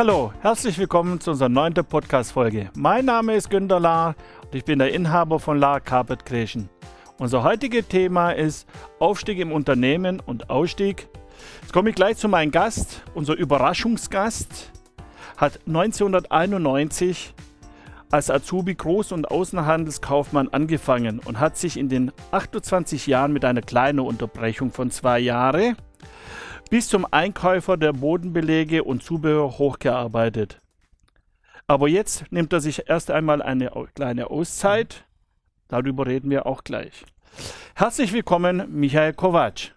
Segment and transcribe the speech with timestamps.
[0.00, 2.70] hallo, herzlich willkommen zu unserer neunten Podcast-Folge.
[2.74, 6.70] Mein Name ist Günter Lahr und ich bin der Inhaber von Lahr Carpet Creation.
[7.18, 8.66] Unser heutiges Thema ist
[8.98, 11.06] Aufstieg im Unternehmen und Ausstieg.
[11.60, 13.02] Jetzt komme ich gleich zu meinem Gast.
[13.12, 14.72] Unser Überraschungsgast
[15.36, 17.34] hat 1991
[18.10, 23.62] als Azubi Groß- und Außenhandelskaufmann angefangen und hat sich in den 28 Jahren mit einer
[23.62, 25.76] kleinen Unterbrechung von zwei Jahren
[26.70, 30.60] bis zum Einkäufer der Bodenbelege und Zubehör hochgearbeitet.
[31.66, 35.04] Aber jetzt nimmt er sich erst einmal eine kleine Auszeit.
[35.68, 37.04] Darüber reden wir auch gleich.
[37.76, 39.72] Herzlich willkommen, Michael Kovac.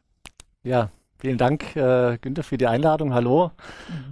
[0.64, 0.90] Ja,
[1.20, 3.14] vielen Dank, äh, Günther, für die Einladung.
[3.14, 3.52] Hallo.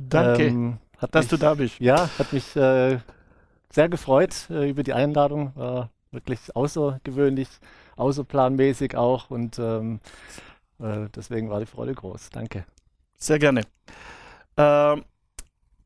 [0.10, 0.78] Danke, ähm,
[1.12, 1.80] dass mich, du da bist.
[1.80, 3.00] Ja, hat mich äh,
[3.72, 5.52] sehr gefreut äh, über die Einladung.
[5.56, 7.48] War wirklich außergewöhnlich,
[7.96, 10.00] außerplanmäßig auch und ähm,
[10.80, 12.30] äh, deswegen war die Freude groß.
[12.32, 12.66] Danke.
[13.18, 13.62] Sehr gerne.
[14.58, 15.04] Ähm,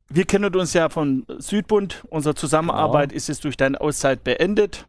[0.09, 2.03] wir kennen uns ja von Südbund.
[2.09, 3.17] Unsere Zusammenarbeit genau.
[3.17, 4.85] ist jetzt durch deine Auszeit beendet.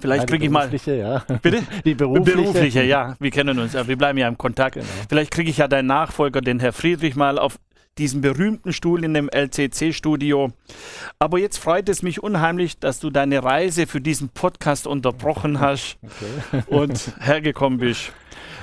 [0.00, 0.68] Vielleicht ja, kriege ich mal.
[0.84, 1.24] Ja.
[1.42, 1.62] Bitte?
[1.84, 2.36] Die berufliche.
[2.36, 2.82] berufliche.
[2.82, 3.14] ja.
[3.20, 3.86] Wir kennen uns ja.
[3.86, 4.74] Wir bleiben ja im Kontakt.
[4.74, 4.86] Genau.
[5.08, 7.58] Vielleicht kriege ich ja deinen Nachfolger, den Herr Friedrich, mal auf
[7.98, 10.52] diesen berühmten Stuhl in dem LCC-Studio.
[11.18, 15.98] Aber jetzt freut es mich unheimlich, dass du deine Reise für diesen Podcast unterbrochen hast
[16.52, 16.62] okay.
[16.68, 18.12] und hergekommen bist.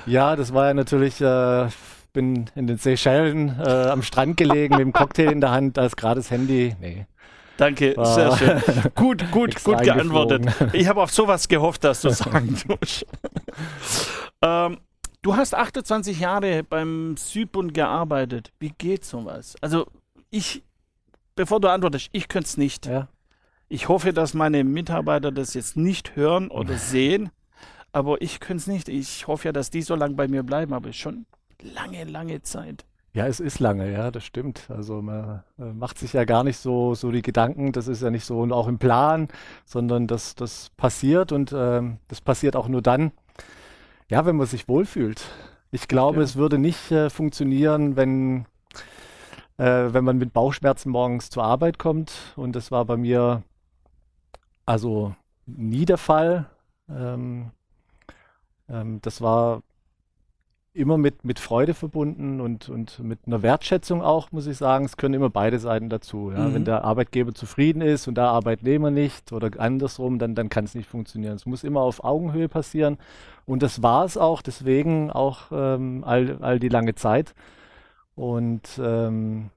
[0.05, 1.21] Ja, das war ja natürlich.
[1.21, 1.67] Äh,
[2.13, 5.95] bin in den Seychellen äh, am Strand gelegen mit dem Cocktail in der Hand, als
[5.95, 6.75] gerade das Handy.
[6.79, 7.05] Nee.
[7.57, 8.91] Danke, war sehr schön.
[8.95, 10.47] Gut, gut, gut geantwortet.
[10.73, 13.05] Ich habe auf sowas gehofft, dass du sagen tust.
[14.41, 14.77] ähm,
[15.21, 18.51] du hast 28 Jahre beim Südbund gearbeitet.
[18.59, 19.55] Wie geht sowas?
[19.61, 19.87] Also
[20.29, 20.63] ich,
[21.35, 22.85] bevor du antwortest, ich könnte es nicht.
[22.85, 23.07] Ja.
[23.67, 27.29] Ich hoffe, dass meine Mitarbeiter das jetzt nicht hören oder sehen.
[27.91, 28.89] Aber ich könnte es nicht.
[28.89, 31.25] Ich hoffe ja, dass die so lange bei mir bleiben, aber schon
[31.61, 32.85] lange, lange Zeit.
[33.13, 34.69] Ja, es ist lange, ja, das stimmt.
[34.69, 38.11] Also man äh, macht sich ja gar nicht so, so die Gedanken, das ist ja
[38.11, 39.27] nicht so und auch im Plan,
[39.65, 43.11] sondern das, das passiert und ähm, das passiert auch nur dann,
[44.09, 45.23] ja, wenn man sich wohlfühlt.
[45.71, 46.23] Ich glaube, ja.
[46.23, 48.45] es würde nicht äh, funktionieren, wenn,
[49.57, 52.11] äh, wenn man mit Bauchschmerzen morgens zur Arbeit kommt.
[52.35, 53.43] Und das war bei mir
[54.65, 55.15] also
[55.45, 56.49] nie der Fall.
[56.89, 57.51] Ähm,
[58.67, 59.61] ähm, das war
[60.73, 64.85] immer mit, mit Freude verbunden und, und mit einer Wertschätzung auch, muss ich sagen.
[64.85, 66.31] Es können immer beide Seiten dazu.
[66.31, 66.47] Ja?
[66.47, 66.53] Mhm.
[66.53, 70.75] Wenn der Arbeitgeber zufrieden ist und der Arbeitnehmer nicht oder andersrum, dann, dann kann es
[70.75, 71.35] nicht funktionieren.
[71.35, 72.97] Es muss immer auf Augenhöhe passieren.
[73.45, 77.33] Und das war es auch, deswegen auch ähm, all, all die lange Zeit.
[78.15, 79.49] Und ähm,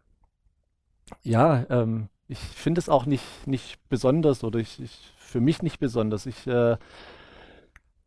[1.23, 5.79] ja, ähm, ich finde es auch nicht, nicht besonders oder ich, ich, für mich nicht
[5.79, 6.25] besonders.
[6.25, 6.77] Ich äh,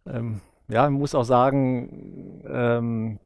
[0.07, 3.19] ähm, ja, muss auch sagen, ähm,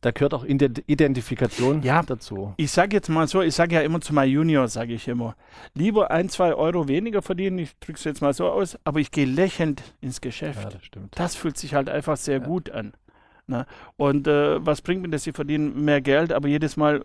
[0.00, 2.54] da gehört auch Identifikation ja, dazu.
[2.56, 5.34] Ich sage jetzt mal so, ich sage ja immer zu meinem Junior, sage ich immer,
[5.74, 9.10] lieber ein, zwei Euro weniger verdienen, ich drücke es jetzt mal so aus, aber ich
[9.10, 10.62] gehe lächelnd ins Geschäft.
[10.62, 11.18] Ja, das stimmt.
[11.18, 12.46] Das fühlt sich halt einfach sehr ja.
[12.46, 12.92] gut an.
[13.48, 13.58] Na?
[13.58, 13.66] Ne?
[13.96, 15.24] Und äh, was bringt mir das?
[15.24, 17.04] Sie verdienen mehr Geld, aber jedes Mal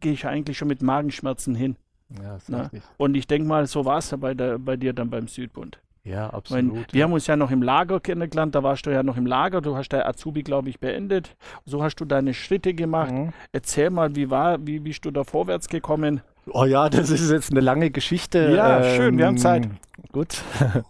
[0.00, 1.76] gehe ich eigentlich schon mit Magenschmerzen hin.
[2.22, 2.70] Ja, ne?
[2.96, 5.80] Und ich denke mal, so war es ja bei, bei dir dann beim Südbund.
[6.04, 6.72] Ja, absolut.
[6.72, 9.24] Meine, wir haben uns ja noch im Lager kennengelernt, da warst du ja noch im
[9.24, 11.34] Lager, du hast dein Azubi, glaube ich, beendet.
[11.64, 13.12] So hast du deine Schritte gemacht.
[13.12, 13.32] Mhm.
[13.52, 16.20] Erzähl mal, wie war, wie bist du da vorwärts gekommen?
[16.50, 18.52] Oh ja, das ist jetzt eine lange Geschichte.
[18.54, 19.68] Ja, ähm, schön, wir haben Zeit.
[20.12, 20.42] Gut.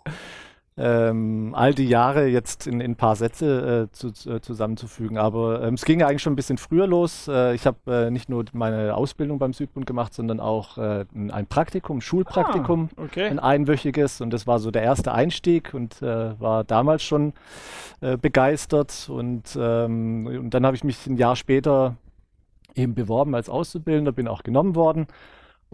[0.77, 5.19] ähm, all die Jahre jetzt in, ein paar Sätze äh, zu, äh, zusammenzufügen.
[5.19, 7.29] Aber ähm, es ging eigentlich schon ein bisschen früher los.
[7.29, 11.47] Äh, ich habe äh, nicht nur meine Ausbildung beim Südbund gemacht, sondern auch äh, ein
[11.47, 13.29] Praktikum, Schulpraktikum, ah, okay.
[13.29, 14.21] ein einwöchiges.
[14.21, 17.33] Und das war so der erste Einstieg und äh, war damals schon
[18.21, 19.09] begeistert.
[19.09, 21.97] Und, ähm, und dann habe ich mich ein Jahr später
[22.75, 25.07] eben beworben als Auszubildender, bin auch genommen worden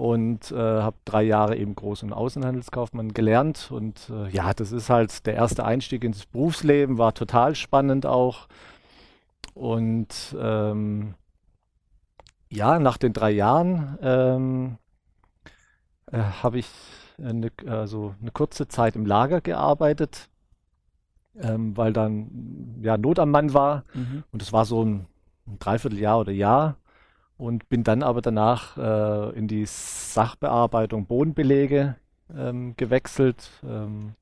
[0.00, 3.70] und äh, habe drei Jahre eben Groß- und Außenhandelskaufmann gelernt.
[3.70, 8.48] Und äh, ja, das ist halt der erste Einstieg ins Berufsleben, war total spannend auch.
[9.52, 11.16] Und ähm,
[12.48, 14.78] ja, nach den drei Jahren ähm,
[16.10, 16.70] äh, habe ich
[17.22, 20.30] eine, also eine kurze Zeit im Lager gearbeitet,
[21.38, 23.84] ähm, weil dann ja Not am Mann war.
[23.92, 24.24] Mhm.
[24.32, 25.06] Und es war so ein,
[25.46, 26.78] ein Dreivierteljahr oder Jahr
[27.40, 31.96] und bin dann aber danach äh, in die Sachbearbeitung Bodenbelege
[32.36, 34.14] ähm, gewechselt ähm,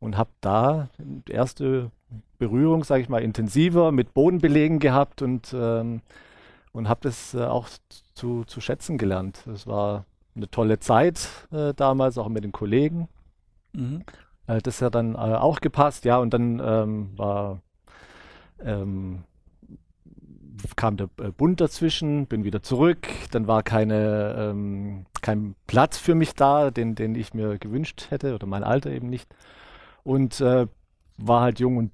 [0.00, 1.90] und habe da die erste
[2.38, 6.00] Berührung, sage ich mal, intensiver mit Bodenbelegen gehabt und, ähm,
[6.72, 7.68] und habe das äh, auch
[8.14, 9.46] zu, zu schätzen gelernt.
[9.46, 13.08] Es war eine tolle Zeit äh, damals, auch mit den Kollegen.
[13.74, 14.04] Mhm.
[14.46, 17.60] Äh, das hat dann äh, auch gepasst, ja, und dann ähm, war
[18.60, 19.24] ähm,
[20.76, 26.14] kam der äh, Bund dazwischen, bin wieder zurück, dann war keine, ähm, kein Platz für
[26.14, 29.34] mich da, den, den ich mir gewünscht hätte oder mein Alter eben nicht.
[30.02, 30.66] Und äh,
[31.16, 31.90] war halt jung und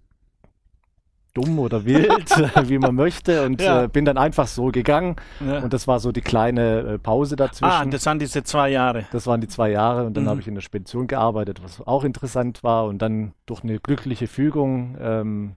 [1.34, 2.30] dumm oder wild,
[2.68, 3.84] wie man möchte, und ja.
[3.84, 5.16] äh, bin dann einfach so gegangen.
[5.40, 5.60] Ja.
[5.60, 7.72] Und das war so die kleine äh, Pause dazwischen.
[7.72, 9.06] Ah, das waren diese zwei Jahre.
[9.12, 10.28] Das waren die zwei Jahre und dann mhm.
[10.28, 12.86] habe ich in der Spedition gearbeitet, was auch interessant war.
[12.86, 15.56] Und dann durch eine glückliche Fügung, ähm,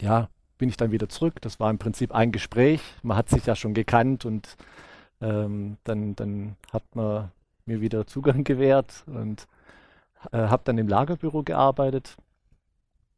[0.00, 0.28] ja,
[0.62, 1.40] bin ich dann wieder zurück.
[1.40, 2.80] Das war im Prinzip ein Gespräch.
[3.02, 4.56] Man hat sich ja schon gekannt und
[5.20, 7.32] ähm, dann, dann hat man
[7.66, 9.48] mir wieder Zugang gewährt und
[10.30, 12.16] äh, habe dann im Lagerbüro gearbeitet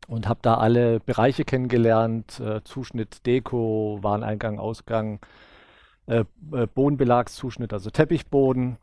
[0.09, 5.21] und habe da alle Bereiche kennengelernt, äh, Zuschnitt, Deko, Wareneingang, Ausgang,
[6.07, 8.79] äh, äh, Bodenbelagszuschnitt, also Teppichboden.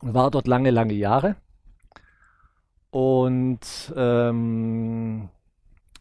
[0.00, 1.36] War dort lange, lange Jahre.
[2.90, 5.28] Und ähm,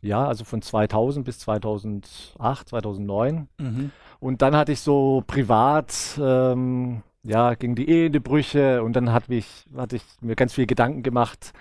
[0.05, 3.47] ja, also von 2000 bis 2008, 2009.
[3.57, 3.91] Mhm.
[4.19, 8.95] Und dann hatte ich so privat, ähm, ja, ging die Ehe in die Brüche und
[8.95, 11.53] dann hatte ich, hatte ich mir ganz viel Gedanken gemacht,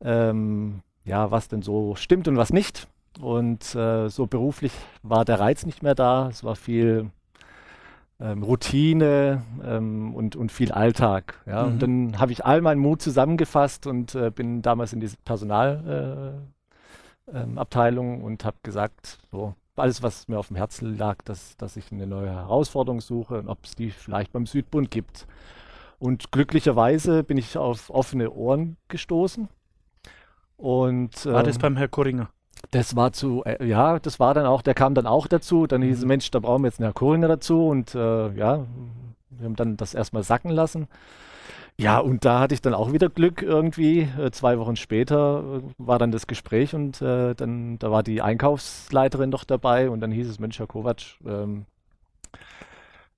[0.00, 2.88] ähm, ja, was denn so stimmt und was nicht.
[3.20, 4.72] Und äh, so beruflich
[5.02, 6.28] war der Reiz nicht mehr da.
[6.28, 7.10] Es war viel
[8.20, 11.40] ähm, Routine ähm, und, und viel Alltag.
[11.46, 11.64] Ja?
[11.64, 11.72] Mhm.
[11.72, 16.55] Und dann habe ich all meinen Mut zusammengefasst und äh, bin damals in diese Personalabteilung
[17.32, 21.76] äh, ähm, und habe gesagt, so, alles, was mir auf dem Herzen lag, dass, dass
[21.76, 25.26] ich eine neue Herausforderung suche und ob es die vielleicht beim Südbund gibt.
[25.98, 29.48] Und glücklicherweise bin ich auf offene Ohren gestoßen
[30.56, 32.30] und, war das ähm, beim Herr Kuringer?
[32.70, 35.66] Das war zu, äh, ja, das war dann auch, der kam dann auch dazu.
[35.66, 36.08] Dann hieß es, mhm.
[36.08, 37.66] Mensch, da brauchen wir jetzt einen Herr Kuringer dazu.
[37.68, 38.66] Und äh, ja,
[39.30, 40.88] wir haben dann das erstmal sacken lassen.
[41.78, 44.02] Ja, und da hatte ich dann auch wieder Glück irgendwie.
[44.18, 48.22] Äh, zwei Wochen später äh, war dann das Gespräch und äh, dann da war die
[48.22, 51.66] Einkaufsleiterin doch dabei und dann hieß es, Mensch, Herr Kovac, ähm,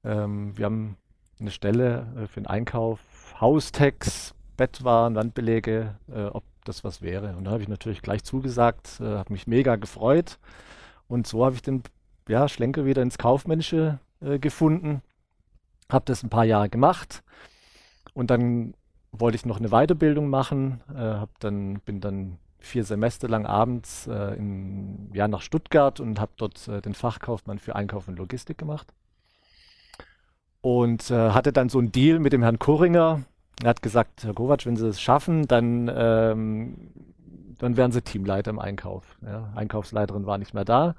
[0.05, 0.96] ähm, wir haben
[1.38, 3.00] eine Stelle äh, für den Einkauf,
[3.40, 7.37] Haustex, Bettwaren, Wandbelege, äh, ob das was wäre.
[7.37, 10.38] Und da habe ich natürlich gleich zugesagt, äh, habe mich mega gefreut.
[11.06, 11.82] Und so habe ich den
[12.28, 15.02] ja, Schlenker wieder ins Kaufmännische äh, gefunden.
[15.90, 17.22] Habe das ein paar Jahre gemacht.
[18.18, 18.74] Und dann
[19.12, 20.80] wollte ich noch eine Weiterbildung machen.
[20.92, 26.32] Äh, dann, bin dann vier Semester lang abends äh, in, ja, nach Stuttgart und habe
[26.36, 28.92] dort äh, den Fachkaufmann für Einkauf und Logistik gemacht.
[30.62, 33.22] Und äh, hatte dann so einen Deal mit dem Herrn Kuringer,
[33.62, 36.90] er hat gesagt, Herr Kovac, wenn Sie es schaffen, dann, ähm,
[37.58, 39.16] dann werden Sie Teamleiter im Einkauf.
[39.24, 40.96] Ja, Einkaufsleiterin war nicht mehr da.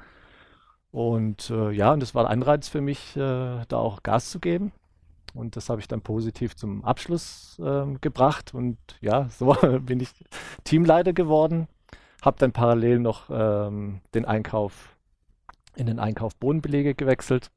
[0.92, 4.40] Und äh, ja, und das war ein Anreiz für mich, äh, da auch Gas zu
[4.40, 4.72] geben.
[5.34, 8.54] Und das habe ich dann positiv zum Abschluss äh, gebracht.
[8.54, 10.10] Und ja, so bin ich
[10.64, 11.68] Teamleiter geworden.
[12.22, 14.96] Habe dann parallel noch ähm, den Einkauf
[15.76, 17.52] in den Einkauf Bodenbelege gewechselt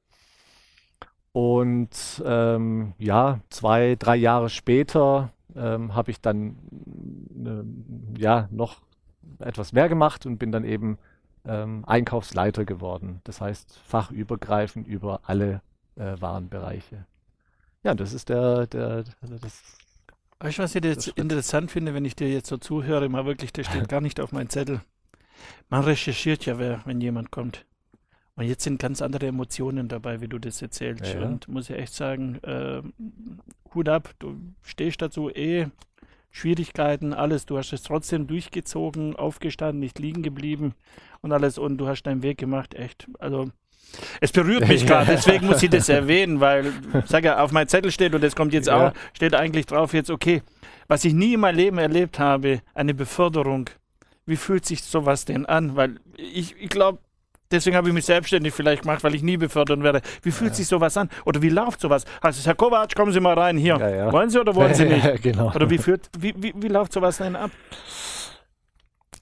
[1.33, 6.57] und ähm, ja, zwei, drei Jahre später ähm, habe ich dann
[8.17, 8.83] äh, ja noch
[9.39, 10.99] etwas mehr gemacht und bin dann eben
[11.47, 13.23] ähm, Einkaufsleiter geworden.
[13.25, 15.63] Das heißt fachübergreifend über alle
[15.97, 17.07] äh, Warenbereiche.
[17.85, 19.63] Ja, das ist der, der, das.
[20.41, 23.53] Weißt du, was ich jetzt interessant finde, wenn ich dir jetzt so zuhöre, mal wirklich,
[23.53, 24.81] das steht gar nicht auf meinem Zettel.
[25.69, 27.65] Man recherchiert ja, wer, wenn jemand kommt.
[28.35, 31.15] Und jetzt sind ganz andere Emotionen dabei, wie du das erzählst.
[31.15, 32.83] Ja, Und muss ich echt sagen, äh,
[33.75, 35.67] Hut ab, du stehst dazu eh.
[36.31, 37.45] Schwierigkeiten, alles.
[37.45, 40.75] Du hast es trotzdem durchgezogen, aufgestanden, nicht liegen geblieben
[41.21, 41.59] und alles.
[41.59, 43.07] Und du hast deinen Weg gemacht, echt.
[43.19, 43.51] Also,
[44.21, 46.73] es berührt mich gerade, deswegen muss ich das erwähnen, weil,
[47.07, 48.89] sag ja, auf meinem Zettel steht und das kommt jetzt ja.
[48.89, 50.43] auch, steht eigentlich drauf jetzt, okay,
[50.89, 53.69] was ich nie in meinem Leben erlebt habe, eine Beförderung.
[54.27, 55.77] Wie fühlt sich sowas denn an?
[55.77, 56.99] Weil ich, ich glaube,
[57.53, 60.01] Deswegen habe ich mich selbstständig vielleicht gemacht, weil ich nie befördern werde.
[60.23, 60.57] Wie fühlt ja.
[60.57, 61.11] sich sowas an?
[61.27, 62.05] Oder wie läuft sowas?
[62.23, 63.77] Heißt es, Herr Kovac, kommen Sie mal rein hier.
[63.77, 64.11] Ja.
[64.11, 65.23] Wollen Sie oder wollen Sie nicht?
[65.23, 65.53] genau.
[65.55, 67.51] Oder wie, führt, wie, wie, wie läuft sowas denn ab?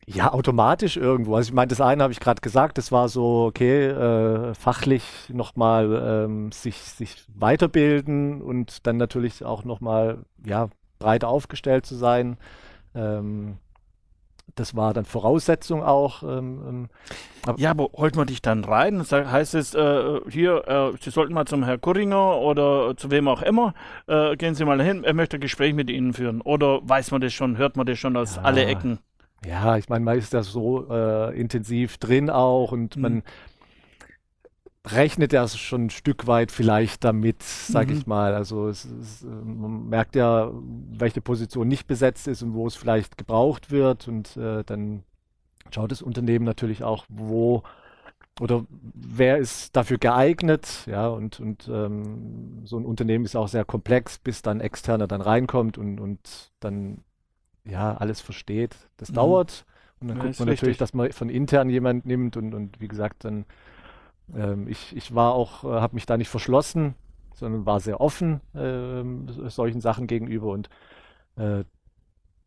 [0.07, 1.37] Ja, automatisch irgendwo.
[1.37, 5.05] Also ich meine, das eine habe ich gerade gesagt, das war so, okay, äh, fachlich
[5.29, 12.39] nochmal ähm, sich, sich weiterbilden und dann natürlich auch nochmal, ja, breit aufgestellt zu sein.
[12.95, 13.59] Ähm,
[14.57, 16.23] das war dann Voraussetzung auch.
[16.23, 16.89] Ähm,
[17.47, 19.03] ähm ja, aber holt man dich dann rein?
[19.03, 23.43] Heißt es, äh, hier, äh, Sie sollten mal zum Herrn Kuringer oder zu wem auch
[23.43, 23.75] immer,
[24.07, 26.41] äh, gehen Sie mal hin, er möchte ein Gespräch mit Ihnen führen.
[26.41, 28.43] Oder weiß man das schon, hört man das schon aus ja.
[28.43, 28.99] alle Ecken?
[29.47, 33.03] Ja, ich meine, man ist da so äh, intensiv drin auch und mhm.
[33.03, 33.23] man
[34.87, 37.97] rechnet ja schon ein Stück weit vielleicht damit, sag mhm.
[37.97, 38.35] ich mal.
[38.35, 43.19] Also es, es, man merkt ja, welche Position nicht besetzt ist und wo es vielleicht
[43.19, 45.05] gebraucht wird und äh, dann
[45.71, 47.63] schaut das Unternehmen natürlich auch, wo
[48.41, 53.67] oder wer ist dafür geeignet, ja, und, und ähm, so ein Unternehmen ist auch sehr
[53.67, 57.05] komplex, bis dann externer dann reinkommt und, und dann
[57.65, 58.77] ja alles versteht.
[58.97, 59.15] Das mhm.
[59.15, 59.65] dauert
[60.01, 60.79] und dann ja, guckt man natürlich, richtig.
[60.79, 63.45] dass man von intern jemand nimmt und, und wie gesagt, dann
[64.35, 66.95] ähm, ich, ich war auch, äh, habe mich da nicht verschlossen,
[67.35, 70.69] sondern war sehr offen äh, solchen Sachen gegenüber und
[71.37, 71.65] äh,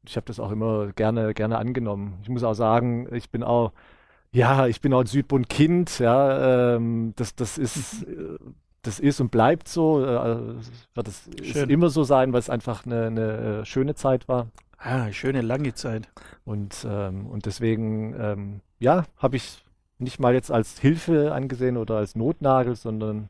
[0.06, 2.20] ich habe das auch immer gerne, gerne angenommen.
[2.24, 3.72] Ich muss auch sagen, ich bin auch
[4.34, 8.40] ja, ich bin auch ein Südbund-Kind, ja, ähm, das, das ist, äh,
[8.82, 10.56] das ist und bleibt so, äh,
[10.96, 14.48] wird es immer so sein, weil es einfach eine, eine äh, schöne Zeit war.
[14.84, 16.10] Ah, schöne lange Zeit.
[16.44, 19.64] Und, ähm, und deswegen, ähm, ja, habe ich
[19.98, 23.30] nicht mal jetzt als Hilfe angesehen oder als Notnagel, sondern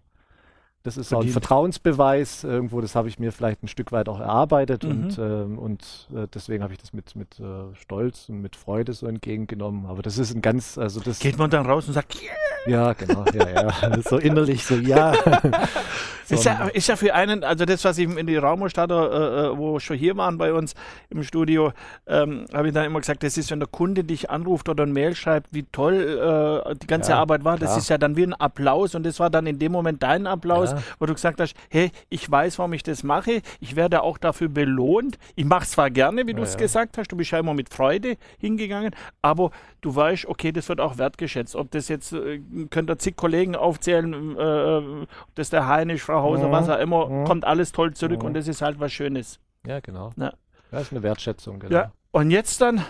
[0.82, 1.24] das ist Verdient.
[1.24, 4.90] auch ein Vertrauensbeweis irgendwo, das habe ich mir vielleicht ein Stück weit auch erarbeitet mhm.
[4.90, 8.94] und, ähm, und äh, deswegen habe ich das mit, mit äh, Stolz und mit Freude
[8.94, 9.86] so entgegengenommen.
[9.86, 11.20] Aber das ist ein ganz, also das.
[11.20, 12.53] Geht man dann raus und sagt, yeah!
[12.66, 14.02] Ja, genau, ja, ja.
[14.10, 15.14] so innerlich so, ja.
[16.26, 19.48] so ist, ja ist ja für einen, also das, was ich in die Raumerstatter, äh,
[19.48, 20.74] äh, wo schon hier waren bei uns
[21.10, 21.74] im Studio,
[22.08, 24.94] ähm, habe ich dann immer gesagt, das ist, wenn der Kunde dich anruft oder ein
[24.94, 27.78] Mail schreibt, wie toll äh, die ganze ja, Arbeit war, das klar.
[27.80, 30.72] ist ja dann wie ein Applaus und das war dann in dem Moment dein Applaus,
[30.72, 30.82] ja.
[31.00, 34.48] wo du gesagt hast, hey, ich weiß, warum ich das mache, ich werde auch dafür
[34.50, 35.18] belohnt.
[35.36, 37.74] Ich mache es zwar gerne, wie du es gesagt hast, du bist ja immer mit
[37.74, 39.52] Freude hingegangen, aber
[39.82, 41.56] du weißt, okay, das wird auch wertgeschätzt.
[41.56, 46.22] Ob das jetzt, äh, könnt ihr zig Kollegen aufzählen, äh, ob das der Heinisch, Frau
[46.22, 46.52] Hauser, mhm.
[46.52, 47.26] was auch immer, mhm.
[47.26, 48.28] kommt alles toll zurück mhm.
[48.28, 49.40] und das ist halt was Schönes.
[49.66, 50.12] Ja, genau.
[50.18, 50.34] Ja.
[50.72, 51.74] Das ist eine Wertschätzung, genau.
[51.74, 52.84] Ja, und jetzt dann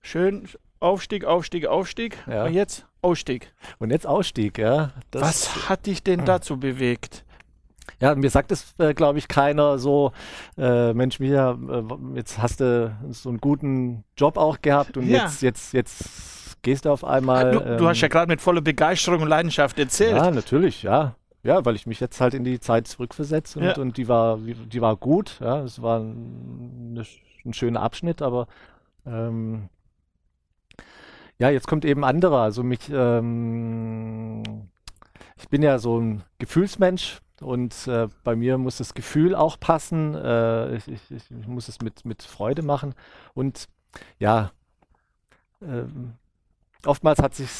[0.00, 0.48] schön
[0.80, 2.18] Aufstieg, Aufstieg, Aufstieg.
[2.26, 2.44] Ja.
[2.44, 3.52] Und jetzt Ausstieg.
[3.78, 4.90] Und jetzt Ausstieg, ja.
[5.10, 7.24] Das Was hat dich denn dazu bewegt?
[8.00, 10.12] Ja, mir sagt es, äh, glaube ich, keiner so,
[10.58, 15.24] äh, Mensch, Micha, äh, jetzt hast du so einen guten Job auch gehabt und ja.
[15.24, 16.04] jetzt, jetzt, jetzt
[16.62, 17.52] gehst du auf einmal.
[17.52, 20.16] Du, ähm, du hast ja gerade mit voller Begeisterung und Leidenschaft erzählt.
[20.16, 21.16] Ja, natürlich, ja.
[21.44, 23.76] Ja, weil ich mich jetzt halt in die Zeit zurückversetze und, ja.
[23.76, 25.62] und die war, die war gut, ja.
[25.62, 27.04] Es war ein,
[27.44, 28.46] ein schöner Abschnitt, aber
[29.04, 29.68] ähm,
[31.38, 32.38] ja, jetzt kommt eben anderer.
[32.38, 34.68] Also mich, ähm,
[35.36, 40.14] ich bin ja so ein Gefühlsmensch und äh, bei mir muss das Gefühl auch passen.
[40.14, 42.94] Äh, ich, ich, ich, muss es mit, mit Freude machen.
[43.34, 43.68] Und
[44.20, 44.52] ja,
[45.60, 45.84] äh,
[46.86, 47.50] oftmals hat sich,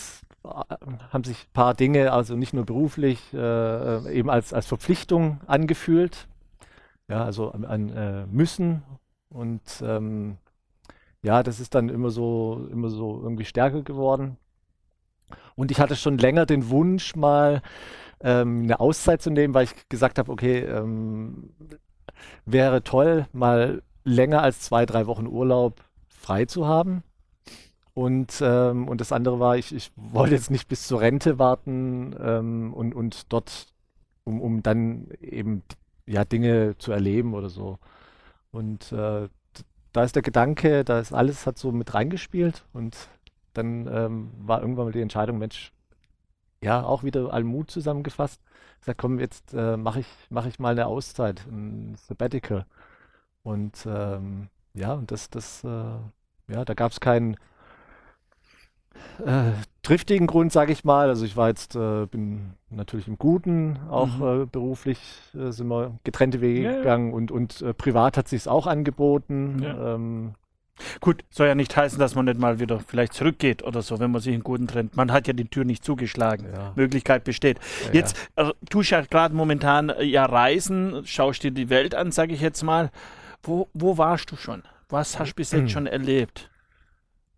[0.45, 6.29] haben sich ein paar Dinge, also nicht nur beruflich, äh, eben als, als Verpflichtung angefühlt.
[7.09, 8.83] Ja, also an, an äh, müssen.
[9.29, 10.39] Und ähm,
[11.23, 14.37] ja, das ist dann immer so, immer so irgendwie stärker geworden.
[15.55, 17.63] Und ich hatte schon länger den Wunsch, mal
[18.21, 21.51] ähm, eine Auszeit zu nehmen, weil ich gesagt habe, okay, ähm,
[22.45, 27.03] wäre toll, mal länger als zwei, drei Wochen Urlaub frei zu haben.
[27.95, 32.17] Und, ähm, und das andere war, ich, ich wollte jetzt nicht bis zur Rente warten
[32.19, 33.67] ähm, und, und dort,
[34.25, 35.63] um, um dann eben
[36.07, 37.79] ja, Dinge zu erleben oder so.
[38.51, 39.29] Und äh,
[39.93, 42.97] da ist der Gedanke, da ist alles hat so mit reingespielt und
[43.53, 45.73] dann ähm, war irgendwann mal die Entscheidung, Mensch,
[46.63, 48.41] ja, auch wieder Almut zusammengefasst.
[48.81, 52.67] Ich sag, komm, jetzt äh, mache ich, mach ich mal eine Auszeit, ein Sabbatical.
[53.43, 57.37] Und ähm, ja, und das, das, äh, ja, da gab es keinen
[59.25, 61.09] äh, triftigen Grund, sage ich mal.
[61.09, 64.43] Also ich war jetzt, äh, bin natürlich im Guten, auch mhm.
[64.43, 64.99] äh, beruflich
[65.35, 69.61] äh, sind wir getrennte Wege ja, gegangen und, und äh, privat hat sich auch angeboten.
[69.63, 69.95] Ja.
[69.95, 70.35] Ähm,
[71.01, 74.11] Gut, soll ja nicht heißen, dass man nicht mal wieder vielleicht zurückgeht oder so, wenn
[74.11, 74.97] man sich in Guten trennt.
[74.97, 76.47] Man hat ja die Tür nicht zugeschlagen.
[76.53, 76.73] Ja.
[76.75, 77.59] Möglichkeit besteht.
[77.87, 82.11] Ja, jetzt äh, tust ja gerade momentan äh, ja Reisen, schaust dir die Welt an,
[82.11, 82.91] sage ich jetzt mal.
[83.43, 84.63] Wo, wo warst du schon?
[84.89, 86.51] Was hast du bis jetzt schon erlebt?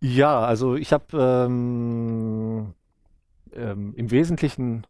[0.01, 2.73] Ja, also ich habe ähm,
[3.53, 4.85] ähm, im Wesentlichen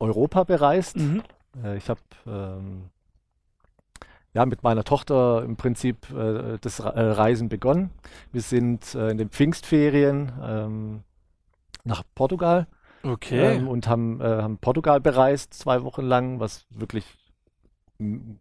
[0.00, 0.96] Europa bereist.
[0.96, 1.22] Mhm.
[1.62, 2.90] Äh, ich habe ähm,
[4.32, 7.90] ja, mit meiner Tochter im Prinzip äh, das äh, Reisen begonnen.
[8.32, 11.04] Wir sind äh, in den Pfingstferien ähm,
[11.84, 12.66] nach Portugal
[13.04, 13.56] okay.
[13.56, 17.04] Ähm, und haben, äh, haben Portugal bereist, zwei Wochen lang, was wirklich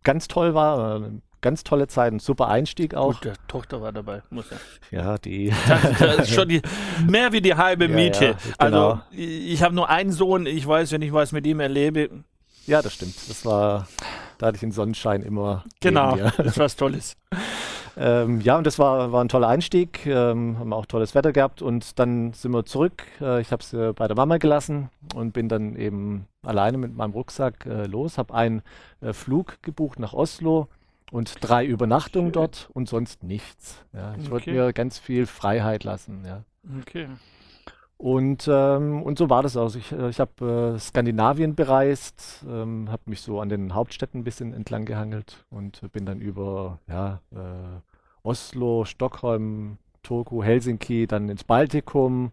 [0.04, 0.96] ganz toll war.
[0.96, 3.14] Eine ganz tolle Zeit, ein super Einstieg auch.
[3.14, 4.58] Gut, der Tochter war dabei, muss er.
[4.90, 5.54] Ja, die.
[5.68, 6.62] Das, das ist schon die,
[7.08, 8.26] mehr wie die halbe Miete.
[8.26, 8.90] Ja, ja, genau.
[8.90, 12.10] Also ich habe nur einen Sohn, ich weiß, wenn ich was mit ihm erlebe.
[12.66, 13.16] Ja, das stimmt.
[13.30, 13.86] Das war
[14.44, 15.64] da hatte ich den Sonnenschein immer.
[15.80, 17.16] Genau, das ist was Tolles.
[17.98, 20.06] ähm, ja, und das war, war ein toller Einstieg.
[20.06, 23.04] Ähm, haben auch tolles Wetter gehabt und dann sind wir zurück.
[23.22, 27.14] Äh, ich habe sie bei der Mama gelassen und bin dann eben alleine mit meinem
[27.14, 28.18] Rucksack äh, los.
[28.18, 28.64] Habe einen
[29.00, 30.68] äh, Flug gebucht nach Oslo
[31.14, 32.34] und drei Übernachtungen Schön.
[32.34, 33.86] dort und sonst nichts.
[33.94, 34.32] Ja, ich okay.
[34.32, 36.24] wollte mir ganz viel Freiheit lassen.
[36.26, 36.44] Ja.
[36.82, 37.08] Okay.
[37.98, 39.76] Und, ähm, und so war das auch.
[39.76, 44.24] Ich, äh, ich habe äh, Skandinavien bereist, ähm, habe mich so an den Hauptstädten ein
[44.24, 47.80] bisschen entlang gehangelt und bin dann über ja, äh,
[48.24, 52.32] Oslo, Stockholm, Turku, Helsinki, dann ins Baltikum.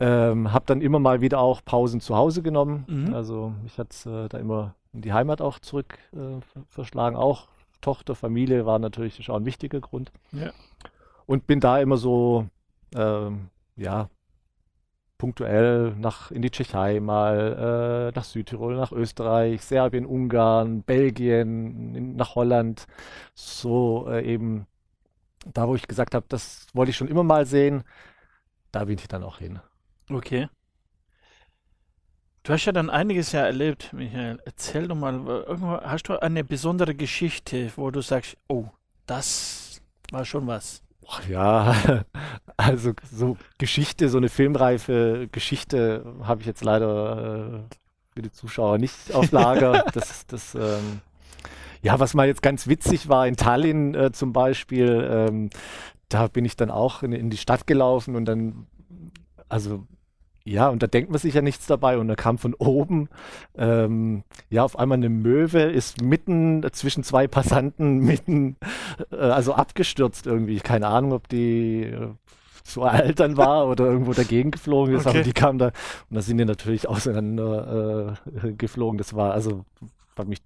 [0.00, 2.84] Ähm, habe dann immer mal wieder auch Pausen zu Hause genommen.
[2.88, 3.14] Mhm.
[3.14, 7.14] Also mich hat äh, da immer in die Heimat auch zurück äh, verschlagen.
[7.14, 7.46] Auch
[7.80, 10.12] Tochter, Familie war natürlich auch ein wichtiger Grund.
[10.32, 10.52] Ja.
[11.26, 12.48] Und bin da immer so,
[12.94, 14.08] ähm, ja,
[15.18, 22.16] punktuell nach in die Tschechei mal, äh, nach Südtirol, nach Österreich, Serbien, Ungarn, Belgien, in,
[22.16, 22.86] nach Holland.
[23.34, 24.66] So äh, eben
[25.44, 27.84] da, wo ich gesagt habe, das wollte ich schon immer mal sehen,
[28.72, 29.60] da bin ich dann auch hin.
[30.10, 30.48] Okay.
[32.48, 34.38] Du hast ja dann einiges ja erlebt, Michael.
[34.46, 38.64] Erzähl doch mal, irgendwo hast du eine besondere Geschichte, wo du sagst, oh,
[39.04, 40.80] das war schon was.
[41.28, 41.76] Ja,
[42.56, 47.74] also so Geschichte, so eine filmreife Geschichte habe ich jetzt leider äh,
[48.14, 49.84] für die Zuschauer nicht auf Lager.
[49.92, 51.02] das, das, ähm,
[51.82, 55.50] ja, was mal jetzt ganz witzig war in Tallinn äh, zum Beispiel, ähm,
[56.08, 58.66] da bin ich dann auch in, in die Stadt gelaufen und dann,
[59.50, 59.86] also
[60.48, 61.98] ja, und da denkt man sich ja nichts dabei.
[61.98, 63.08] Und da kam von oben,
[63.56, 68.56] ähm, ja, auf einmal eine Möwe, ist mitten zwischen zwei Passanten, mitten,
[69.12, 70.58] äh, also abgestürzt irgendwie.
[70.60, 72.08] Keine Ahnung, ob die äh,
[72.64, 75.18] zu alt dann war oder irgendwo dagegen geflogen ist, okay.
[75.18, 75.66] aber die kam da
[76.10, 78.98] und da sind die natürlich auseinander äh, geflogen.
[78.98, 79.64] Das war, also,
[80.16, 80.40] hat mich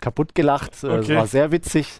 [0.00, 0.82] kaputt gelacht.
[0.84, 0.96] Äh, okay.
[0.98, 1.98] Das war sehr witzig.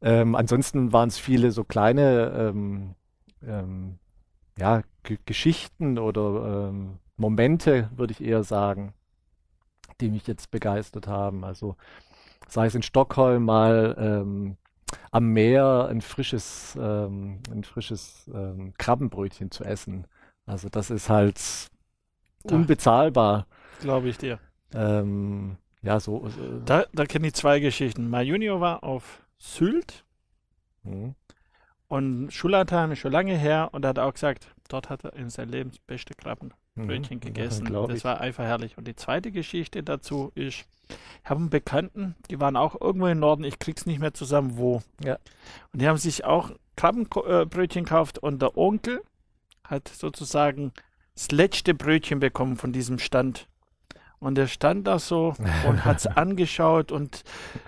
[0.00, 2.94] Ähm, ansonsten waren es viele so kleine ähm,
[3.46, 3.98] ähm,
[4.58, 8.94] ja, G Geschichten oder ähm, Momente, würde ich eher sagen,
[10.00, 11.44] die mich jetzt begeistert haben.
[11.44, 11.76] Also
[12.48, 14.56] sei es in Stockholm mal ähm,
[15.10, 20.06] am Meer ein frisches, ähm, ein frisches ähm, Krabbenbrötchen zu essen.
[20.46, 21.40] Also das ist halt
[22.42, 23.46] unbezahlbar.
[23.80, 24.38] Glaube ich dir.
[24.74, 26.26] Ähm, ja, so.
[26.26, 28.08] Äh, da da kenne ich zwei Geschichten.
[28.08, 30.04] Mein Junior war auf Sylt.
[30.82, 31.14] Mhm.
[31.92, 35.28] Und Schullandheim ist schon lange her und er hat auch gesagt, dort hat er in
[35.28, 37.20] seinem Leben das beste Krabbenbrötchen mhm.
[37.20, 37.70] gegessen.
[37.70, 38.78] Ja, das war einfach herrlich.
[38.78, 43.18] Und die zweite Geschichte dazu ist, ich habe einen Bekannten, die waren auch irgendwo im
[43.18, 44.80] Norden, ich krieg's nicht mehr zusammen, wo.
[45.04, 45.18] Ja.
[45.74, 49.02] Und die haben sich auch Krabbenbrötchen gekauft und der Onkel
[49.62, 50.72] hat sozusagen
[51.14, 53.48] das letzte Brötchen bekommen von diesem Stand.
[54.22, 55.34] Und er stand da so
[55.66, 57.24] und hat es angeschaut und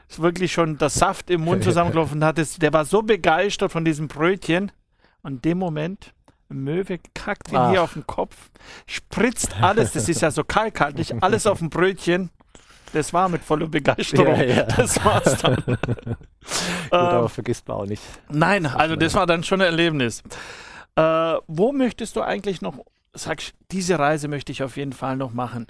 [0.08, 2.38] ist wirklich schon der Saft im Mund zusammengelaufen hat.
[2.38, 4.70] Es, der war so begeistert von diesem Brötchen.
[5.22, 6.14] Und in dem Moment,
[6.48, 7.70] Möwe kackt ihn Ach.
[7.70, 8.50] hier auf den Kopf,
[8.86, 12.30] spritzt alles, das ist ja so kalkhaltig, alles auf dem Brötchen.
[12.92, 14.36] Das war mit voller Begeisterung.
[14.36, 14.62] Ja, ja.
[14.62, 15.56] Das war's dann.
[15.64, 16.16] Gut,
[16.92, 18.02] aber ähm, vergisst man auch nicht.
[18.28, 20.22] Nein, also das war dann schon ein Erlebnis.
[20.94, 22.78] Äh, wo möchtest du eigentlich noch,
[23.12, 25.66] sagst, diese Reise möchte ich auf jeden Fall noch machen?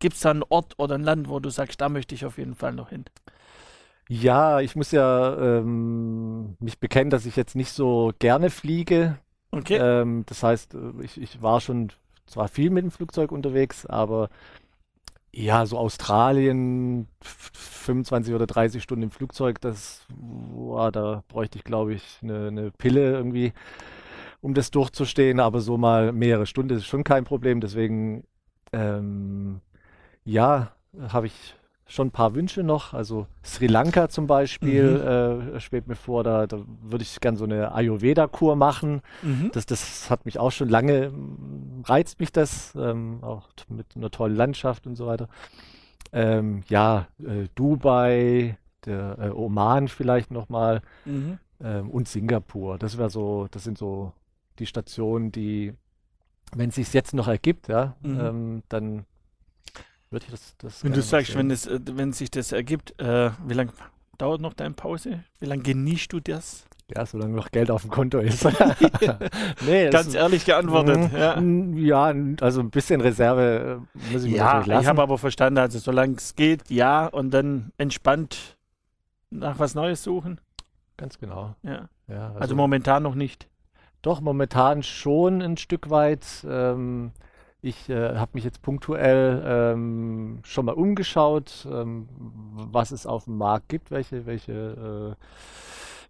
[0.00, 2.38] Gibt es da einen Ort oder ein Land, wo du sagst, da möchte ich auf
[2.38, 3.04] jeden Fall noch hin?
[4.08, 9.18] Ja, ich muss ja ähm, mich bekennen, dass ich jetzt nicht so gerne fliege.
[9.52, 9.76] Okay.
[9.76, 11.92] Ähm, das heißt, äh, ich, ich war schon
[12.26, 14.30] zwar viel mit dem Flugzeug unterwegs, aber
[15.32, 21.94] ja, so Australien, 25 oder 30 Stunden im Flugzeug, das, boah, da bräuchte ich, glaube
[21.94, 23.52] ich, eine, eine Pille irgendwie,
[24.40, 25.38] um das durchzustehen.
[25.38, 27.60] Aber so mal mehrere Stunden ist schon kein Problem.
[27.60, 28.24] Deswegen
[28.72, 29.60] ähm,
[30.24, 30.72] ja,
[31.08, 31.54] habe ich
[31.90, 32.94] schon ein paar Wünsche noch.
[32.94, 35.56] Also Sri Lanka zum Beispiel mhm.
[35.56, 39.02] äh, schwebt mir vor, da, da würde ich gerne so eine Ayurveda-Kur machen.
[39.22, 39.50] Mhm.
[39.52, 41.12] Das, das hat mich auch schon lange,
[41.84, 45.28] reizt mich das, ähm, auch mit einer tollen Landschaft und so weiter.
[46.12, 48.56] Ähm, ja, äh, Dubai,
[48.86, 51.38] der äh, Oman vielleicht nochmal mhm.
[51.62, 52.78] ähm, und Singapur.
[52.78, 54.12] Das wäre so, das sind so
[54.58, 55.74] die Stationen, die,
[56.54, 58.20] wenn es sich jetzt noch ergibt, ja, mhm.
[58.20, 59.06] ähm, dann
[60.10, 63.30] würde ich das, das Wenn du sagst, wenn, es, äh, wenn sich das ergibt, äh,
[63.46, 63.72] wie lange
[64.18, 65.24] dauert noch deine Pause?
[65.38, 66.66] Wie lange genießt du das?
[66.94, 68.44] Ja, solange noch Geld auf dem Konto ist.
[69.66, 71.12] nee, Ganz ehrlich geantwortet.
[71.12, 72.10] Mm, ja.
[72.10, 72.14] ja.
[72.40, 74.82] also ein bisschen Reserve äh, muss ich mir ja, natürlich lassen.
[74.82, 78.56] Ich habe aber verstanden, also solange es geht, ja, und dann entspannt
[79.30, 80.40] nach was Neues suchen.
[80.96, 81.54] Ganz genau.
[81.62, 81.88] Ja.
[82.08, 83.48] ja also, also, momentan noch nicht.
[84.02, 86.26] Doch, momentan schon ein Stück weit.
[86.48, 87.12] Ähm,
[87.62, 92.08] ich äh, habe mich jetzt punktuell ähm, schon mal umgeschaut, ähm,
[92.54, 95.24] was es auf dem Markt gibt, welche, welche äh,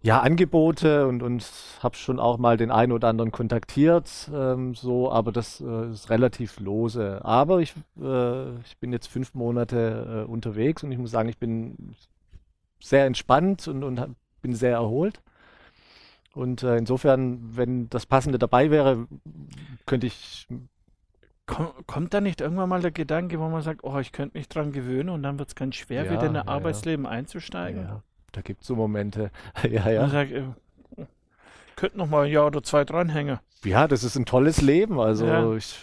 [0.03, 1.45] ja, Angebote und, und
[1.83, 6.09] habe schon auch mal den einen oder anderen kontaktiert, ähm, so, aber das äh, ist
[6.09, 7.23] relativ lose.
[7.25, 11.39] Aber ich, äh, ich bin jetzt fünf Monate äh, unterwegs und ich muss sagen, ich
[11.39, 11.95] bin
[12.83, 15.21] sehr entspannt und, und bin sehr erholt.
[16.35, 19.07] Und äh, insofern, wenn das Passende dabei wäre,
[19.87, 20.47] könnte ich.
[21.53, 24.49] Komm, kommt da nicht irgendwann mal der Gedanke, wo man sagt, oh, ich könnte mich
[24.49, 26.53] dran gewöhnen und dann wird es ganz schwer, Ja, wieder in ja, ein ja.
[26.53, 27.83] Arbeitsleben einzusteigen?
[27.83, 29.33] Ja, da gibt es so Momente.
[29.69, 30.09] ja, ja.
[30.09, 30.45] sagt, äh,
[31.77, 33.39] könnte noch mal ein Jahr oder zwei dranhängen.
[33.65, 35.01] Ja, das ist ein tolles Leben.
[35.01, 35.55] Also Ja.
[35.57, 35.77] ich.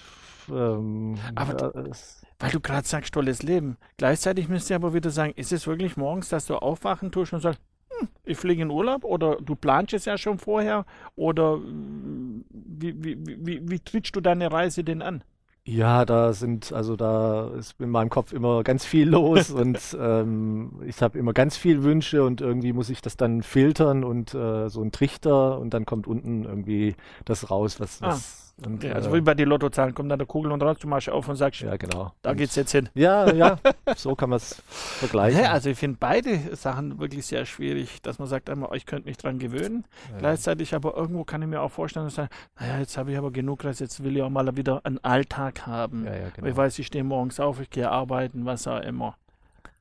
[0.49, 3.75] Ähm, Aber ja, es- Weil du gerade sagst, tolles Leben.
[3.97, 7.41] Gleichzeitig müsst ihr aber wieder sagen, ist es wirklich morgens, dass du aufwachen tust und
[7.41, 7.59] sagst,
[7.99, 10.85] hm, ich fliege in Urlaub oder du planst es ja schon vorher
[11.17, 15.23] oder mm, wie, wie, wie, wie trittst du deine Reise denn an?
[15.69, 20.81] Ja, da sind, also da ist in meinem Kopf immer ganz viel los und ähm,
[20.85, 24.69] ich habe immer ganz viel Wünsche und irgendwie muss ich das dann filtern und äh,
[24.69, 28.93] so ein Trichter und dann kommt unten irgendwie das raus, was, Ah, was und, Ja,
[28.93, 31.27] also äh, wie bei den Lottozahlen, kommt dann der Kugel und raus, du machst auf
[31.29, 32.11] und sagst, ja, genau.
[32.21, 32.89] da Und- geht's jetzt hin.
[32.95, 33.57] Ja, ja,
[33.95, 35.41] so kann man es vergleichen.
[35.41, 39.07] Ja, also ich finde beide Sachen wirklich sehr schwierig, dass man sagt einmal, ich könnte
[39.07, 39.85] mich dran gewöhnen.
[40.11, 40.17] Ja.
[40.19, 43.17] Gleichzeitig aber irgendwo kann ich mir auch vorstellen, dass ich sage, naja, jetzt habe ich
[43.17, 46.05] aber genug Reis, jetzt will ich auch mal wieder einen Alltag haben.
[46.05, 46.57] Ja, ja, Weil Ich genau.
[46.57, 49.15] weiß, ich stehe morgens auf, ich gehe arbeiten, was auch immer.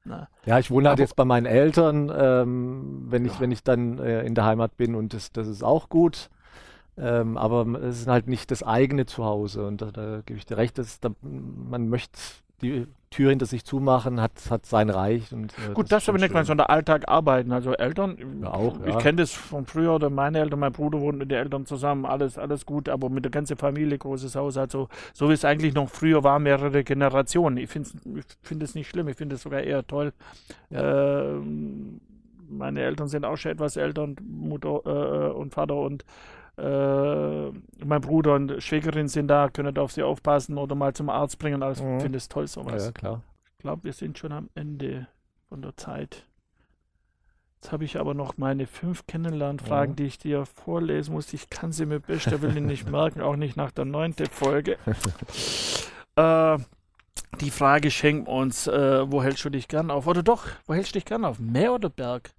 [0.04, 3.64] Na, Ja, ich wohne halt Aber- jetzt bei meinen Eltern, ähm, wenn ich, wenn ich
[3.64, 6.30] dann äh, in der Heimat bin und das, das ist auch gut.
[6.98, 10.56] Ähm, aber es ist halt nicht das eigene Zuhause und da, da gebe ich dir
[10.56, 12.18] recht, dass da, man möchte
[12.62, 16.14] die Tür hinter sich zumachen, hat, hat sein Reich und äh, Gut, ist das schon
[16.14, 17.52] aber nicht mal so der Alltag arbeiten.
[17.52, 18.98] Also Eltern, Ja, auch, ich ja.
[18.98, 22.36] kenne das von früher oder meine Eltern, mein Bruder wohnt mit den Eltern zusammen, alles,
[22.36, 25.88] alles gut, aber mit der ganzen Familie, großes Haus, also so wie es eigentlich noch
[25.88, 27.58] früher war, mehrere Generationen.
[27.58, 30.12] Ich finde es find nicht schlimm, ich finde es sogar eher toll.
[30.70, 32.00] Ähm,
[32.48, 36.04] meine Eltern sind auch schon etwas älter und Mutter äh, und Vater und
[36.58, 37.50] äh,
[37.84, 41.38] mein Bruder und Schwägerin sind da, können da auf sie aufpassen oder mal zum Arzt
[41.38, 41.62] bringen.
[41.62, 41.96] Also Mhm.
[41.96, 42.86] ich finde es toll sowas.
[42.86, 43.22] ja, klar.
[43.52, 45.06] Ich glaube, wir sind schon am Ende
[45.48, 46.24] von der Zeit.
[47.60, 49.96] Jetzt habe ich aber noch meine fünf Kennenlernfragen, Mhm.
[49.96, 51.32] die ich dir vorlesen muss.
[51.32, 54.76] Ich kann sie mir besser will ich nicht merken, auch nicht nach der neunten Folge.
[56.16, 56.58] äh,
[57.40, 60.06] die Frage schenkt uns, äh, wo hältst du dich gern auf?
[60.06, 61.38] Oder doch, wo hältst du dich gern auf?
[61.38, 62.30] Meer oder Berg?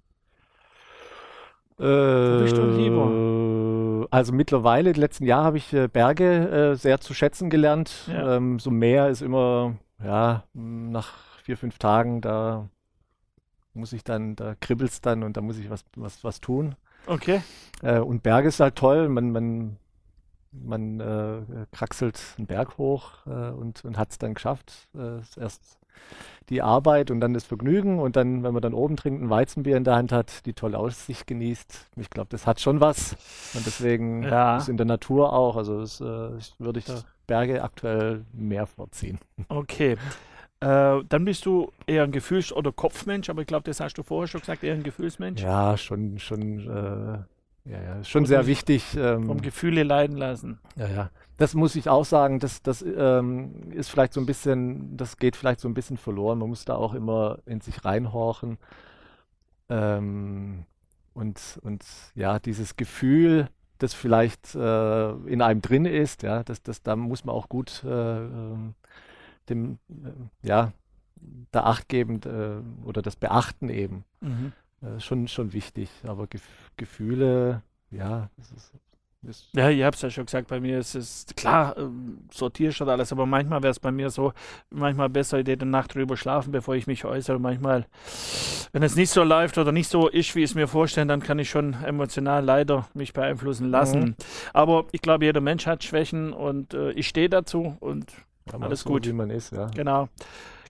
[1.76, 3.06] bist du lieber?
[4.10, 8.08] Also mittlerweile, die letzten Jahre habe ich äh, Berge äh, sehr zu schätzen gelernt.
[8.08, 8.36] Ja.
[8.36, 12.68] Ähm, so Meer ist immer, ja, nach vier, fünf Tagen, da
[13.74, 16.74] muss ich dann, da kribbelt's dann und da muss ich was, was, was tun.
[17.06, 17.42] Okay.
[17.82, 19.76] Äh, und Berge ist halt toll, man, man,
[20.52, 24.88] man äh, kraxelt einen Berg hoch äh, und, und hat es dann geschafft.
[24.94, 25.78] Äh, erst
[26.48, 29.76] die Arbeit und dann das Vergnügen und dann, wenn man dann oben trinkt, ein Weizenbier
[29.76, 31.90] in der Hand hat, die tolle Aussicht genießt.
[31.96, 33.12] Ich glaube, das hat schon was.
[33.54, 34.56] Und deswegen Ja.
[34.56, 36.86] ist in der Natur auch, also das, äh, ich- würde ich.
[37.26, 39.18] Berge aktuell mehr vorziehen.
[39.50, 39.96] Okay.
[40.60, 44.02] Äh, dann bist du eher ein Gefühls- oder Kopfmensch, aber ich glaube, das hast du
[44.02, 45.42] vorher schon gesagt, eher ein Gefühlsmensch.
[45.42, 47.18] Ja, schon, schon, äh,
[47.70, 48.96] ja, ja, ist schon sehr wichtig.
[48.96, 50.58] Ähm, Vom Gefühle leiden lassen.
[50.76, 51.10] Ja, ja.
[51.36, 55.36] Das muss ich auch sagen, das, das ähm, ist vielleicht so ein bisschen, das geht
[55.36, 56.38] vielleicht so ein bisschen verloren.
[56.38, 58.58] Man muss da auch immer in sich reinhorchen.
[59.68, 60.64] Ähm,
[61.14, 66.82] und, und ja, dieses Gefühl, das vielleicht äh, in einem drin ist, ja, das, das,
[66.82, 68.74] da muss man auch gut äh, ähm,
[69.48, 70.72] dem, äh, ja,
[71.50, 74.04] da Acht geben äh, oder das beachten eben.
[74.20, 74.52] Mhm.
[74.82, 75.90] Äh, schon, schon wichtig.
[76.06, 76.42] Aber Gef
[76.76, 81.26] Gefühle, ja, das ist, Ja, ihr habt es ja schon gesagt, bei mir ist es
[81.36, 84.32] klar, ähm, sortiere schon alles, aber manchmal wäre es bei mir so,
[84.70, 87.40] manchmal besser, ich hätte eine Nacht drüber schlafen, bevor ich mich äußere.
[87.40, 87.86] Manchmal,
[88.72, 91.20] wenn es nicht so läuft oder nicht so ist, wie ich es mir vorstelle, dann
[91.20, 94.00] kann ich schon emotional leider mich beeinflussen lassen.
[94.00, 94.14] Mhm.
[94.52, 98.12] Aber ich glaube, jeder Mensch hat Schwächen und äh, ich stehe dazu und
[98.52, 99.06] Alles so, gut.
[99.06, 99.66] wie man ist, ja.
[99.74, 100.08] genau.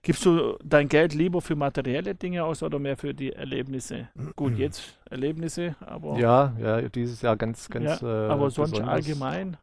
[0.01, 4.09] Gibst du dein Geld lieber für materielle Dinge aus oder mehr für die Erlebnisse?
[4.35, 8.01] Gut, jetzt Erlebnisse, aber, Ja, ja, dieses Jahr ganz, ganz.
[8.01, 8.93] Ja, äh, aber sonst besonders.
[8.95, 9.57] allgemein.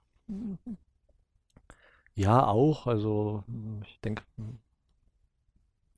[2.14, 2.87] Ja, auch.
[2.87, 3.44] Also
[3.85, 4.22] ich denke,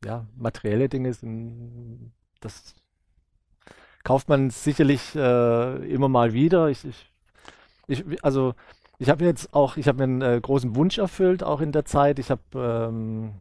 [0.04, 2.74] ja, materielle Dinge sind, das
[4.04, 6.68] kauft man sicherlich äh, immer mal wieder.
[6.68, 7.12] Ich, ich,
[7.88, 8.54] ich, also
[8.98, 11.84] ich habe jetzt auch, ich habe mir einen äh, großen Wunsch erfüllt, auch in der
[11.84, 12.18] Zeit.
[12.18, 13.34] Ich habe ähm,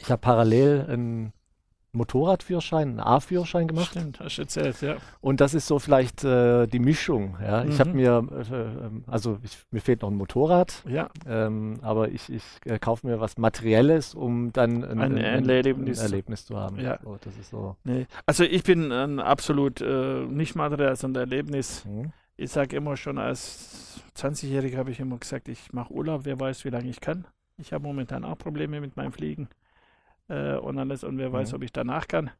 [0.00, 1.32] ich habe parallel einen
[1.92, 3.90] Motorradführerschein, einen A-Führerschein gemacht.
[3.90, 4.96] Stimmt, hast du erzählt, ja.
[5.20, 7.36] Und das ist so vielleicht äh, die Mischung.
[7.42, 7.64] Ja?
[7.64, 7.96] Ich habe Mhm.
[7.96, 8.54] mir, äh,
[8.86, 13.06] ähm, also ich, mir fehlt noch ein Motorrad, Ja, ähm, aber ich, ich äh, kaufe
[13.08, 15.16] mir was Materielles, um dann ein, Ein
[15.48, 15.98] Erlebnis.
[15.98, 16.78] ein Erlebnis zu haben.
[16.78, 17.00] Ja.
[17.02, 17.76] So, das ist so.
[17.82, 18.06] nee.
[18.24, 21.84] Also ich bin ein absolut äh, nicht materiell, sondern Erlebnis.
[21.86, 22.12] Mhm.
[22.36, 26.64] Ich sage immer schon als 20-Jähriger habe ich immer gesagt, ich mache Urlaub, wer weiß,
[26.64, 27.26] wie lange ich kann.
[27.58, 29.48] Ich habe momentan auch Probleme mit meinem Fliegen
[30.30, 31.56] äh, und alles und wer weiß, Mhm.
[31.56, 32.30] ob ich danach kann.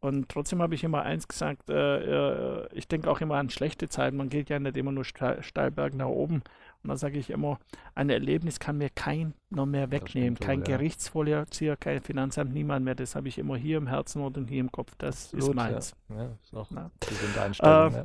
[0.00, 3.88] Und trotzdem habe ich immer eins gesagt, äh, äh, ich denke auch immer an schlechte
[3.88, 4.16] Zeiten.
[4.16, 6.42] Man geht ja nicht immer nur steil, steil berg nach oben.
[6.82, 7.60] Und da sage ich immer,
[7.94, 10.36] ein Erlebnis kann mir kein noch mehr wegnehmen.
[10.40, 12.96] Kein wohl, Gerichtsvollzieher, kein Finanzamt, niemand mehr.
[12.96, 14.92] Das habe ich immer hier im Herzen und hier im Kopf.
[14.98, 15.94] Das Absolut, ist meins.
[16.08, 16.16] Ja.
[16.16, 17.94] Ja, ist auch eine gesunde Einstellung.
[17.94, 18.04] Äh, ja.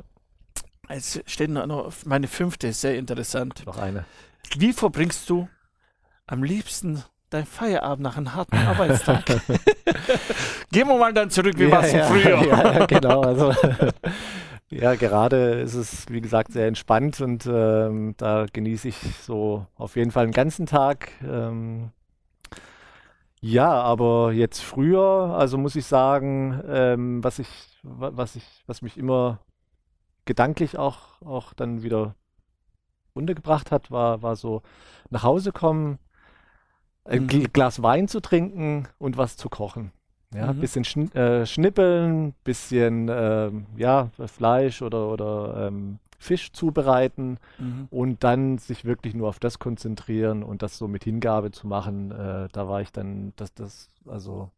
[0.90, 3.66] Es steht noch meine fünfte, sehr interessant.
[3.66, 4.04] Noch eine.
[4.56, 5.48] Wie verbringst du
[6.28, 9.24] am liebsten dein Feierabend nach einem harten Arbeitstag?
[10.72, 12.42] Gehen wir mal dann zurück, wie ja, war es ja, früher?
[12.46, 13.22] ja, genau.
[13.22, 13.52] Also,
[14.70, 19.96] ja, gerade ist es, wie gesagt, sehr entspannt und ähm, da genieße ich so auf
[19.96, 21.10] jeden Fall einen ganzen Tag.
[21.22, 21.90] Ähm,
[23.40, 27.48] ja, aber jetzt früher, also muss ich sagen, ähm, was ich,
[27.82, 29.38] was ich, was mich immer
[30.24, 32.16] gedanklich auch, auch dann wieder
[33.14, 34.62] runtergebracht hat, war, war so
[35.10, 35.98] nach Hause kommen,
[37.08, 37.52] ein mhm.
[37.52, 39.92] Glas Wein zu trinken und was zu kochen.
[40.34, 40.60] Ja, mhm.
[40.60, 47.88] bisschen schn äh, schnippeln, bisschen äh, ja, Fleisch oder, oder ähm, Fisch zubereiten mhm.
[47.90, 52.10] und dann sich wirklich nur auf das konzentrieren und das so mit Hingabe zu machen.
[52.10, 54.50] Äh, da war ich dann, dass das, also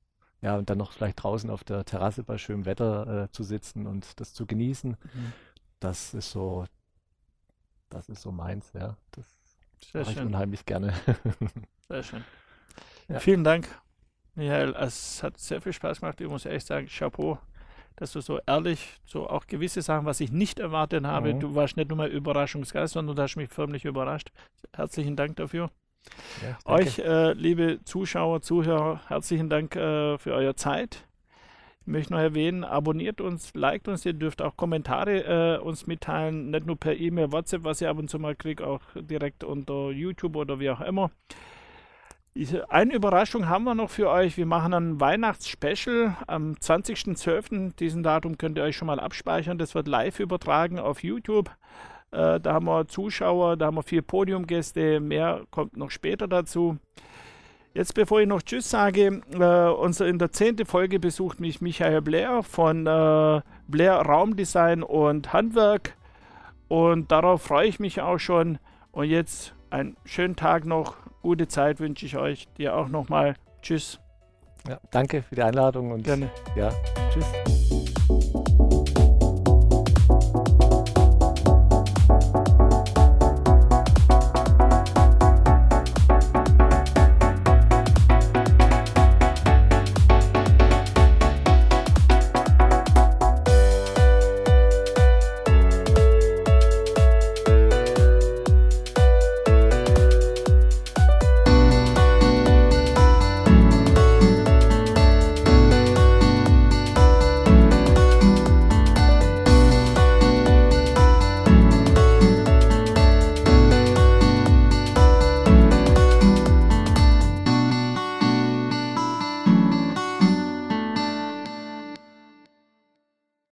[0.43, 3.87] ja, und dann noch vielleicht draußen auf der Terrasse bei schönem Wetter äh, zu sitzen
[3.87, 4.91] und das zu genießen.
[4.91, 5.33] Mhm
[5.81, 6.67] das ist so,
[7.89, 8.97] das ist so meins, ja.
[9.13, 9.27] Das
[9.95, 10.93] mache ich unheimlich gerne.
[11.91, 12.25] Sehr schön.
[13.09, 13.19] Ja.
[13.19, 13.67] Vielen Dank,
[14.37, 14.77] Michael.
[14.79, 16.21] Es hat sehr viel Spaß gemacht.
[16.21, 17.39] Ich muss ehrlich sagen, Chapeau,
[17.97, 21.35] dass du so ehrlich, so auch gewisse Sachen, was ich nicht erwartet habe.
[21.35, 21.41] Mhm.
[21.41, 24.31] Du warst nicht nur mal Überraschungsgeist, sondern du hast mich förmlich überrascht.
[24.73, 25.73] Herzlichen Dank dafür.
[26.43, 31.09] Ja, Euch, äh, liebe Zuschauer, Zuhörer, herzlichen Dank äh, für eure Zeit.
[31.81, 36.51] Ich möchte noch erwähnen, abonniert uns, liked uns, ihr dürft auch Kommentare äh, uns mitteilen,
[36.51, 39.91] nicht nur per E-Mail, WhatsApp, was ihr ab und zu mal kriegt, auch direkt unter
[39.91, 41.11] YouTube oder wie auch immer.
[42.69, 44.37] Eine Überraschung haben wir noch für euch.
[44.37, 47.75] Wir machen ein Weihnachtsspecial am 20.12.
[47.77, 49.59] Diesen Datum könnt ihr euch schon mal abspeichern.
[49.59, 51.51] Das wird live übertragen auf YouTube.
[52.13, 55.01] Äh, da haben wir Zuschauer, da haben wir vier Podiumgäste.
[55.01, 56.79] Mehr kommt noch später dazu.
[57.75, 62.01] Jetzt, bevor ich noch Tschüss sage, äh, unser, in der zehnten Folge besucht mich Michael
[62.01, 65.97] Blair von äh, Blair Raumdesign und Handwerk.
[66.69, 68.59] Und darauf freue ich mich auch schon.
[68.93, 70.97] Und jetzt einen schönen Tag noch.
[71.23, 72.49] Gute Zeit wünsche ich euch.
[72.57, 73.35] Dir auch nochmal.
[73.63, 74.01] Tschüss.
[74.69, 76.31] Ja, danke für die Einladung und Gerne.
[76.55, 76.71] ja,
[77.13, 77.60] tschüss.